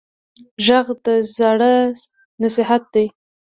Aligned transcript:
غږ 0.65 0.87
د 1.03 1.07
زاړه 1.35 1.73
نصیحت 2.41 2.83
دی 2.93 3.05